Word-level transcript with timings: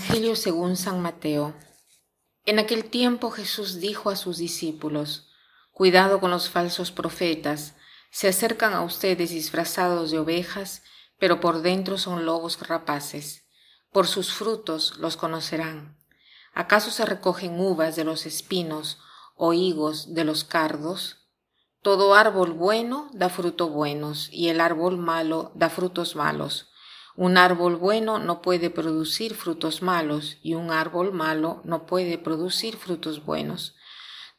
Evangelio 0.00 0.34
según 0.34 0.78
San 0.78 1.02
Mateo. 1.02 1.54
En 2.46 2.58
aquel 2.58 2.86
tiempo 2.86 3.30
Jesús 3.30 3.80
dijo 3.80 4.08
a 4.08 4.16
sus 4.16 4.38
discípulos, 4.38 5.28
Cuidado 5.72 6.20
con 6.20 6.30
los 6.30 6.48
falsos 6.48 6.90
profetas, 6.90 7.74
se 8.10 8.28
acercan 8.28 8.72
a 8.72 8.80
ustedes 8.80 9.28
disfrazados 9.28 10.10
de 10.10 10.18
ovejas, 10.18 10.82
pero 11.18 11.38
por 11.38 11.60
dentro 11.60 11.98
son 11.98 12.24
lobos 12.24 12.58
rapaces. 12.66 13.44
Por 13.92 14.06
sus 14.06 14.32
frutos 14.32 14.96
los 14.96 15.18
conocerán. 15.18 15.98
¿Acaso 16.54 16.90
se 16.90 17.04
recogen 17.04 17.60
uvas 17.60 17.94
de 17.94 18.04
los 18.04 18.24
espinos 18.24 19.00
o 19.36 19.52
higos 19.52 20.14
de 20.14 20.24
los 20.24 20.44
cardos? 20.44 21.28
Todo 21.82 22.14
árbol 22.14 22.54
bueno 22.54 23.10
da 23.12 23.28
frutos 23.28 23.70
buenos, 23.70 24.30
y 24.32 24.48
el 24.48 24.62
árbol 24.62 24.96
malo 24.96 25.52
da 25.54 25.68
frutos 25.68 26.16
malos 26.16 26.70
un 27.16 27.36
árbol 27.36 27.76
bueno 27.76 28.18
no 28.18 28.42
puede 28.42 28.70
producir 28.70 29.34
frutos 29.34 29.82
malos 29.82 30.38
y 30.42 30.54
un 30.54 30.70
árbol 30.70 31.12
malo 31.12 31.60
no 31.64 31.86
puede 31.86 32.18
producir 32.18 32.76
frutos 32.76 33.24
buenos. 33.24 33.74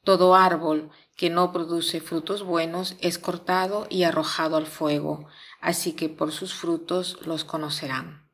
Todo 0.04 0.36
árbol 0.36 0.90
que 1.16 1.30
no 1.30 1.52
produce 1.52 2.02
frutos 2.02 2.44
buenos 2.44 2.96
es 3.00 3.20
cortado 3.20 3.86
y 3.90 4.04
arrojado 4.04 4.58
al 4.58 4.66
fuego, 4.66 5.28
así 5.60 5.94
que 5.94 6.10
por 6.10 6.32
sus 6.32 6.54
frutos 6.54 7.20
los 7.26 7.44
conocerán. 7.44 8.28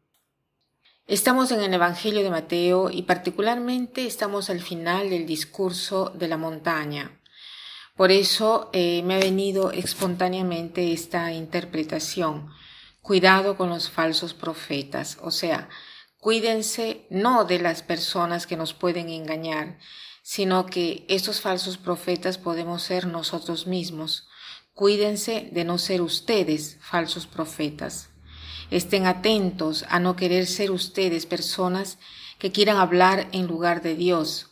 Estamos 1.07 1.51
en 1.51 1.61
el 1.61 1.73
Evangelio 1.73 2.21
de 2.21 2.29
Mateo 2.29 2.89
y 2.89 3.03
particularmente 3.03 4.05
estamos 4.05 4.49
al 4.49 4.61
final 4.61 5.09
del 5.09 5.25
discurso 5.25 6.11
de 6.15 6.27
la 6.27 6.37
montaña. 6.37 7.21
Por 7.95 8.11
eso 8.11 8.69
eh, 8.73 9.01
me 9.03 9.15
ha 9.15 9.19
venido 9.19 9.71
espontáneamente 9.71 10.93
esta 10.93 11.31
interpretación 11.31 12.49
Cuidado 13.07 13.55
con 13.55 13.69
los 13.69 13.89
falsos 13.89 14.33
profetas, 14.33 15.17
o 15.21 15.31
sea, 15.31 15.69
cuídense 16.19 17.07
no 17.09 17.45
de 17.45 17.57
las 17.57 17.81
personas 17.81 18.45
que 18.45 18.57
nos 18.57 18.73
pueden 18.73 19.07
engañar, 19.07 19.79
sino 20.23 20.65
que 20.65 21.05
estos 21.07 21.39
falsos 21.39 21.77
profetas 21.77 22.37
podemos 22.37 22.83
ser 22.83 23.07
nosotros 23.07 23.65
mismos. 23.65 24.27
Cuídense 24.73 25.47
de 25.53 25.63
no 25.63 25.77
ser 25.77 26.01
ustedes 26.01 26.79
falsos 26.81 27.27
profetas. 27.27 28.09
Estén 28.71 29.05
atentos 29.05 29.85
a 29.87 30.01
no 30.01 30.17
querer 30.17 30.45
ser 30.45 30.71
ustedes 30.71 31.25
personas 31.25 31.99
que 32.39 32.51
quieran 32.51 32.75
hablar 32.75 33.29
en 33.31 33.47
lugar 33.47 33.81
de 33.81 33.95
Dios. 33.95 34.49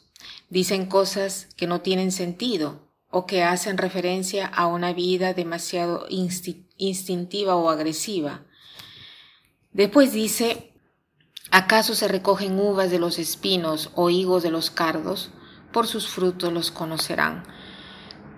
Dicen 0.50 0.86
cosas 0.86 1.50
que 1.58 1.68
no 1.68 1.82
tienen 1.82 2.14
sentido 2.14 2.85
o 3.18 3.26
que 3.26 3.46
hacen 3.46 3.78
referencia 3.78 4.46
a 4.46 4.68
una 4.68 4.92
vida 4.92 5.34
demasiado 5.34 6.06
instintiva 6.10 7.56
o 7.56 7.70
agresiva. 7.70 8.42
Después 9.72 10.12
dice, 10.12 10.74
¿acaso 11.50 11.96
se 11.96 12.10
recogen 12.10 12.60
uvas 12.60 12.92
de 12.92 13.00
los 13.00 13.18
espinos 13.18 13.90
o 13.96 14.10
higos 14.10 14.44
de 14.44 14.52
los 14.52 14.70
cardos? 14.70 15.30
Por 15.72 15.88
sus 15.88 16.10
frutos 16.10 16.52
los 16.52 16.72
conocerán. 16.72 17.46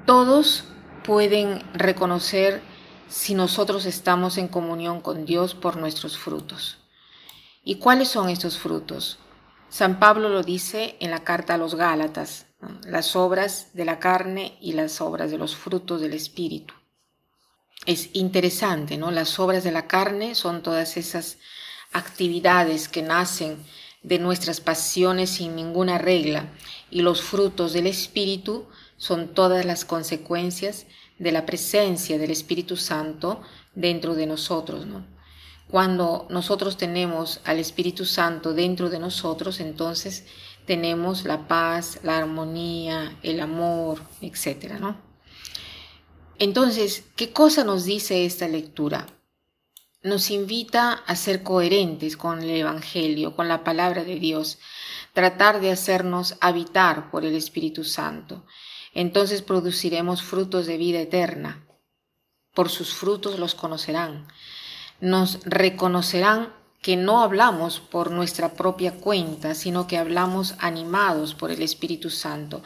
Todos 0.05 0.65
pueden 1.03 1.63
reconocer 1.73 2.61
si 3.07 3.33
nosotros 3.33 3.87
estamos 3.87 4.37
en 4.37 4.47
comunión 4.47 5.01
con 5.01 5.25
Dios 5.25 5.55
por 5.55 5.77
nuestros 5.77 6.19
frutos. 6.19 6.77
¿Y 7.63 7.79
cuáles 7.79 8.09
son 8.09 8.29
estos 8.29 8.59
frutos? 8.59 9.17
San 9.69 9.97
Pablo 9.97 10.29
lo 10.29 10.43
dice 10.43 10.97
en 10.99 11.09
la 11.09 11.23
carta 11.23 11.55
a 11.55 11.57
los 11.57 11.73
Gálatas, 11.73 12.46
las 12.85 13.15
obras 13.15 13.69
de 13.73 13.85
la 13.85 13.99
carne 13.99 14.57
y 14.61 14.73
las 14.73 15.01
obras 15.01 15.31
de 15.31 15.37
los 15.37 15.55
frutos 15.55 16.01
del 16.01 16.13
Espíritu 16.13 16.73
es 17.85 18.09
interesante, 18.13 18.97
¿no? 18.97 19.11
Las 19.11 19.39
obras 19.39 19.63
de 19.63 19.71
la 19.71 19.87
carne 19.87 20.35
son 20.35 20.63
todas 20.63 20.97
esas 20.97 21.37
actividades 21.93 22.89
que 22.89 23.01
nacen 23.01 23.63
de 24.03 24.19
nuestras 24.19 24.59
pasiones 24.61 25.29
sin 25.29 25.55
ninguna 25.55 25.97
regla 25.97 26.49
y 26.91 27.01
los 27.01 27.21
frutos 27.21 27.73
del 27.73 27.87
Espíritu 27.87 28.65
son 28.97 29.33
todas 29.33 29.65
las 29.65 29.85
consecuencias 29.85 30.85
de 31.19 31.31
la 31.31 31.45
presencia 31.45 32.17
del 32.17 32.31
Espíritu 32.31 32.77
Santo 32.77 33.41
dentro 33.73 34.15
de 34.15 34.25
nosotros, 34.25 34.85
¿no? 34.85 35.16
Cuando 35.69 36.27
nosotros 36.29 36.77
tenemos 36.77 37.41
al 37.43 37.59
Espíritu 37.59 38.05
Santo 38.05 38.53
dentro 38.53 38.89
de 38.89 38.99
nosotros, 38.99 39.59
entonces 39.59 40.25
tenemos 40.65 41.25
la 41.25 41.47
paz, 41.47 41.99
la 42.03 42.17
armonía, 42.17 43.17
el 43.23 43.39
amor, 43.41 44.01
etcétera, 44.21 44.79
¿no? 44.79 44.97
Entonces, 46.39 47.05
¿qué 47.15 47.33
cosa 47.33 47.63
nos 47.63 47.83
dice 47.83 48.25
esta 48.25 48.47
lectura? 48.47 49.07
Nos 50.03 50.29
invita 50.29 50.93
a 50.93 51.15
ser 51.15 51.43
coherentes 51.43 52.15
con 52.15 52.43
el 52.43 52.51
Evangelio, 52.51 53.35
con 53.35 53.47
la 53.47 53.63
palabra 53.63 54.03
de 54.03 54.19
Dios, 54.19 54.59
tratar 55.13 55.59
de 55.59 55.71
hacernos 55.71 56.35
habitar 56.39 57.09
por 57.09 57.25
el 57.25 57.35
Espíritu 57.35 57.83
Santo. 57.83 58.45
Entonces 58.93 59.41
produciremos 59.41 60.21
frutos 60.21 60.65
de 60.65 60.77
vida 60.77 61.01
eterna. 61.01 61.65
Por 62.53 62.69
sus 62.69 62.93
frutos 62.93 63.39
los 63.39 63.55
conocerán. 63.55 64.27
Nos 64.99 65.39
reconocerán 65.43 66.53
que 66.81 66.95
no 66.95 67.21
hablamos 67.21 67.79
por 67.79 68.11
nuestra 68.11 68.53
propia 68.53 68.93
cuenta, 68.93 69.55
sino 69.55 69.87
que 69.87 69.97
hablamos 69.97 70.55
animados 70.59 71.33
por 71.33 71.51
el 71.51 71.61
Espíritu 71.61 72.09
Santo. 72.09 72.63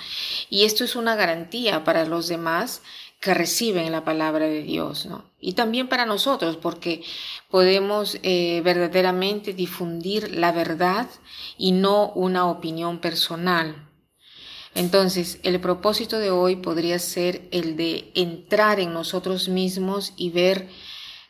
Y 0.49 0.65
esto 0.65 0.83
es 0.83 0.95
una 0.95 1.15
garantía 1.15 1.83
para 1.83 2.05
los 2.05 2.27
demás 2.27 2.81
que 3.21 3.33
reciben 3.35 3.91
la 3.91 4.03
palabra 4.03 4.47
de 4.47 4.63
Dios, 4.63 5.05
¿no? 5.05 5.25
Y 5.39 5.53
también 5.53 5.87
para 5.87 6.07
nosotros, 6.07 6.57
porque 6.57 7.03
podemos 7.49 8.17
eh, 8.23 8.61
verdaderamente 8.63 9.53
difundir 9.53 10.35
la 10.35 10.51
verdad 10.51 11.07
y 11.57 11.71
no 11.71 12.09
una 12.13 12.47
opinión 12.47 12.99
personal. 12.99 13.87
Entonces, 14.73 15.39
el 15.43 15.59
propósito 15.59 16.17
de 16.17 16.31
hoy 16.31 16.55
podría 16.55 16.97
ser 16.97 17.47
el 17.51 17.75
de 17.75 18.11
entrar 18.15 18.79
en 18.79 18.93
nosotros 18.93 19.49
mismos 19.49 20.13
y 20.15 20.31
ver, 20.31 20.69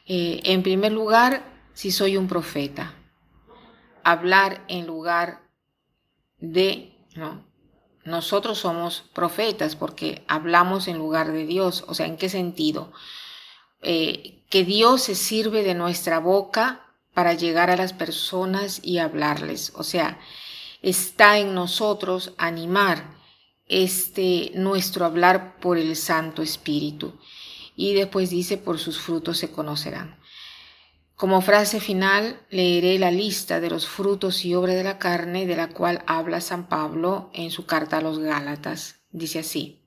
eh, 0.07 0.41
en 0.43 0.63
primer 0.63 0.91
lugar, 0.91 1.43
si 1.73 1.91
soy 1.91 2.17
un 2.17 2.27
profeta. 2.27 2.93
Hablar 4.03 4.65
en 4.67 4.87
lugar 4.87 5.41
de, 6.39 6.97
¿no? 7.15 7.45
Nosotros 8.03 8.57
somos 8.57 9.03
profetas 9.13 9.75
porque 9.75 10.23
hablamos 10.27 10.87
en 10.87 10.97
lugar 10.97 11.31
de 11.31 11.45
Dios. 11.45 11.85
O 11.87 11.93
sea, 11.93 12.07
¿en 12.07 12.17
qué 12.17 12.29
sentido? 12.29 12.91
Eh, 13.81 14.43
que 14.49 14.63
Dios 14.63 15.03
se 15.03 15.15
sirve 15.15 15.63
de 15.63 15.75
nuestra 15.75 16.19
boca 16.19 16.85
para 17.13 17.33
llegar 17.33 17.69
a 17.69 17.77
las 17.77 17.93
personas 17.93 18.79
y 18.83 18.97
hablarles. 18.97 19.71
O 19.75 19.83
sea, 19.83 20.19
está 20.81 21.37
en 21.37 21.53
nosotros 21.53 22.33
animar 22.37 23.17
este 23.67 24.51
nuestro 24.55 25.05
hablar 25.05 25.59
por 25.59 25.77
el 25.77 25.95
Santo 25.95 26.41
Espíritu. 26.41 27.17
Y 27.81 27.95
después 27.95 28.29
dice, 28.29 28.57
por 28.59 28.77
sus 28.77 28.99
frutos 28.99 29.39
se 29.39 29.49
conocerán. 29.49 30.19
Como 31.15 31.41
frase 31.41 31.79
final, 31.79 32.39
leeré 32.51 32.99
la 32.99 33.09
lista 33.09 33.59
de 33.59 33.71
los 33.71 33.87
frutos 33.87 34.45
y 34.45 34.53
obras 34.53 34.75
de 34.75 34.83
la 34.83 34.99
carne 34.99 35.47
de 35.47 35.55
la 35.55 35.69
cual 35.69 36.03
habla 36.05 36.41
San 36.41 36.69
Pablo 36.69 37.31
en 37.33 37.49
su 37.49 37.65
carta 37.65 37.97
a 37.97 38.01
los 38.01 38.19
Gálatas. 38.19 38.97
Dice 39.09 39.39
así. 39.39 39.81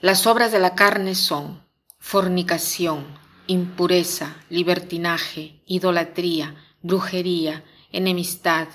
Las 0.00 0.26
obras 0.26 0.50
de 0.50 0.60
la 0.60 0.74
carne 0.74 1.14
son 1.14 1.62
fornicación, 1.98 3.04
impureza, 3.46 4.42
libertinaje, 4.48 5.60
idolatría, 5.66 6.56
brujería, 6.80 7.64
enemistad, 7.90 8.66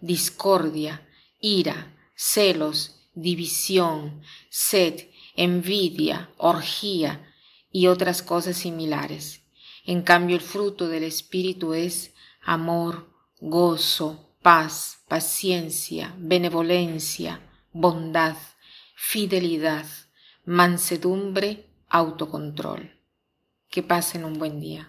discordia, 0.00 1.06
ira, 1.38 1.94
celos, 2.16 3.08
división, 3.14 4.22
sed, 4.50 5.13
envidia, 5.36 6.30
orgía 6.36 7.32
y 7.70 7.86
otras 7.88 8.22
cosas 8.22 8.56
similares 8.56 9.44
en 9.86 10.02
cambio, 10.02 10.36
el 10.36 10.42
fruto 10.42 10.88
del 10.88 11.04
Espíritu 11.04 11.74
es 11.74 12.14
amor, 12.40 13.10
gozo, 13.40 14.30
paz, 14.42 15.04
paciencia, 15.08 16.14
benevolencia, 16.16 17.40
bondad, 17.72 18.36
fidelidad, 18.96 19.84
mansedumbre, 20.46 21.66
autocontrol. 21.88 22.98
Que 23.68 23.82
pasen 23.82 24.24
un 24.24 24.38
buen 24.38 24.58
día. 24.58 24.88